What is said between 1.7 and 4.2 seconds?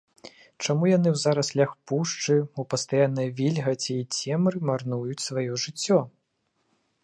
пушчы, у пастаяннай вільгаці і